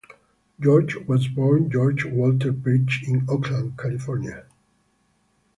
[0.59, 4.47] George was born George Walter Pearch in Oakland, California.